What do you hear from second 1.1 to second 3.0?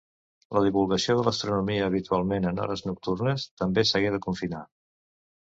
de l’astronomia, habitualment en hores